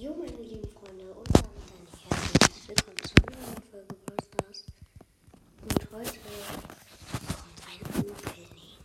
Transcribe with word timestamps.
Jo, 0.00 0.14
meine 0.14 0.30
lieben 0.30 0.68
Freunde, 0.70 1.12
und 1.12 1.28
damit 1.34 1.58
ein 1.74 1.88
herzliches 2.08 2.68
Willkommen 2.68 3.02
zu 3.02 3.14
einer 3.16 3.36
neuen 3.40 3.62
Folge 3.68 3.94
Brawl. 4.06 4.54
Und 5.62 5.90
heute 5.90 6.20
kommt 7.34 7.62
ein 7.66 7.80
Opening. 7.98 8.78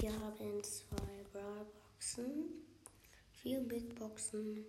Wir 0.00 0.12
haben 0.12 0.64
zwei 0.64 1.24
Brawl 1.32 1.66
Boxen, 1.66 2.66
vier 3.30 3.60
Big 3.60 3.94
Boxen 3.96 4.66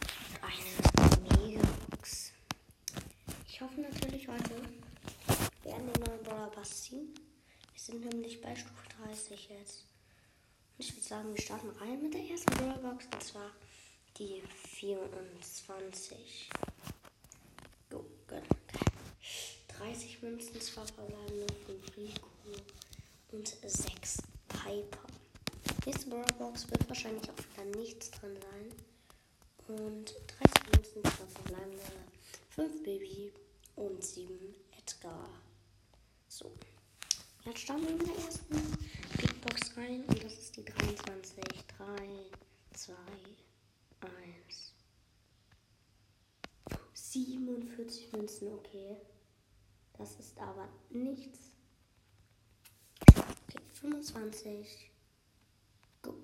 und 0.00 0.42
eine 0.42 1.46
Mega 1.46 1.62
Box. 1.88 2.32
Ich 3.46 3.60
hoffe 3.60 3.80
natürlich 3.80 4.26
heute 4.26 4.56
werden 5.62 5.92
den 5.92 6.02
neuen 6.04 6.22
Brawler 6.24 6.50
Pass 6.50 6.82
ziehen. 6.82 7.14
Wir 7.72 7.80
sind 7.80 8.12
nämlich 8.12 8.40
bei 8.40 8.56
Stufe 8.56 8.88
30 9.06 9.50
jetzt. 9.50 9.84
Und 10.76 10.84
ich 10.84 10.92
würde 10.96 11.06
sagen, 11.06 11.32
wir 11.32 11.40
starten 11.40 11.70
rein 11.78 12.02
mit 12.02 12.12
der 12.12 12.28
ersten 12.28 12.52
Brawl 12.56 12.78
Box 12.78 13.04
und 13.04 13.22
zwar 13.22 13.52
die 14.18 14.42
24. 14.76 16.50
Go, 17.90 18.04
gut. 18.28 18.42
30 19.78 20.22
Münzen, 20.22 20.60
2 20.60 20.86
verbleibende, 20.86 21.46
5 21.66 21.96
Rico 21.96 22.28
und 23.32 23.48
6 23.48 24.18
Piper. 24.48 25.02
Nächste 25.86 26.10
Box 26.38 26.70
wird 26.70 26.88
wahrscheinlich 26.88 27.28
auch 27.30 27.36
wieder 27.36 27.64
nichts 27.78 28.10
drin 28.12 28.36
sein. 28.40 28.72
Und 29.76 30.14
30 30.38 30.72
Münzen, 30.72 31.02
2 31.02 31.10
verbleibende, 31.10 31.82
5 32.50 32.82
Baby 32.82 33.32
und 33.76 34.02
7 34.02 34.54
Edgar. 34.78 35.28
So. 36.28 36.52
Jetzt 37.44 37.60
starten 37.60 37.82
wir 37.82 37.90
in 37.90 37.98
der 37.98 38.24
ersten 38.24 38.54
Big 39.18 39.40
Box 39.42 39.76
rein 39.76 40.04
und 40.06 40.24
das 40.24 40.32
ist 40.32 40.56
die 40.56 40.64
23. 40.64 41.44
3, 41.76 41.86
2, 42.74 42.94
1. 44.00 44.72
47 47.14 48.12
Münzen, 48.12 48.52
okay. 48.54 48.96
Das 49.96 50.18
ist 50.18 50.36
aber 50.36 50.68
nichts. 50.90 51.38
Okay, 53.08 53.60
25. 53.72 54.90
Go. 56.02 56.14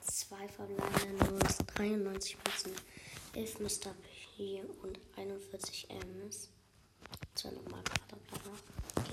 Zwei 0.00 0.48
verbleibende 0.48 1.38
93 1.76 2.38
Münzen. 2.38 2.72
11 3.34 3.60
Mr. 3.60 3.94
P 4.36 4.62
und 4.82 4.98
41 5.16 5.90
Ms. 5.90 6.48
Zwei 7.34 7.50
nochmal 7.50 7.84
Quaderblätter. 7.84 8.50
Okay. 8.96 9.12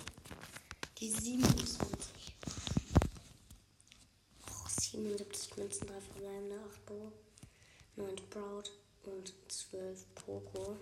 Die 1.00 1.10
27. 1.10 2.38
Oh, 4.48 4.70
77 4.70 5.58
Münzen, 5.58 5.88
3 5.88 6.00
verbleibende, 6.00 6.60
8 6.70 6.86
Bo, 6.86 7.12
9 7.98 8.18
Sprout 8.18 8.72
und 9.12 9.34
12 9.48 10.06
Poco. 10.16 10.78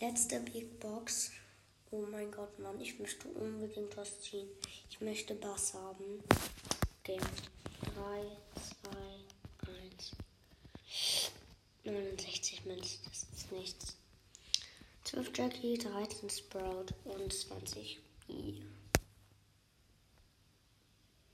Letzte 0.00 0.40
Big 0.40 0.80
Box. 0.80 1.30
Oh 1.90 2.06
mein 2.10 2.30
Gott, 2.30 2.58
Mann, 2.58 2.80
ich 2.80 2.98
möchte 2.98 3.28
unbedingt 3.28 3.96
was 3.96 4.20
ziehen. 4.20 4.48
Ich 4.88 5.00
möchte 5.00 5.34
Bass 5.34 5.74
haben. 5.74 6.22
Okay. 7.00 7.18
3, 7.94 8.36
2, 8.84 8.90
1. 9.94 10.12
69 11.84 12.64
Münzen, 12.66 13.00
das 13.08 13.26
ist 13.34 13.52
nichts. 13.52 13.96
12 15.04 15.36
Jackie, 15.36 15.78
13 15.78 16.30
Sprout 16.30 16.86
und 17.04 17.32
20 17.32 17.98
I. 18.28 18.62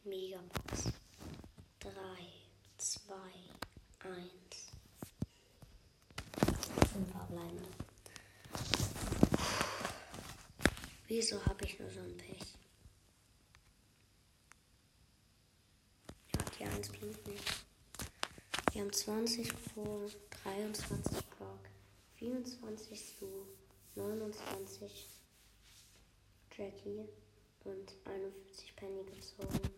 Megabox. 0.05 0.93
3, 1.81 1.91
2, 2.79 3.15
1. 4.01 4.67
5 6.93 7.11
verbleibende. 7.11 7.69
Wieso 11.19 11.43
habe 11.47 11.65
ich 11.65 11.79
nur 11.79 11.89
so 11.89 12.01
ein 12.01 12.15
Pech? 12.19 12.59
Ja, 16.35 16.45
die 16.59 16.65
1 16.65 16.91
blinkt 16.91 17.27
nicht. 17.27 17.65
Wir 18.71 18.83
haben 18.83 18.93
20 18.93 19.51
Pro, 19.65 20.11
23 20.43 21.25
Block, 21.39 21.61
24 22.17 23.01
Stu, 23.01 23.47
29 23.95 25.09
Jackie 26.55 27.09
und 27.65 27.95
41 28.05 28.77
Penny 28.77 29.03
gezogen. 29.05 29.76